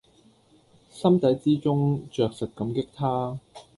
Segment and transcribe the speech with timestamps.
[0.89, 3.37] 心底之中著實感激他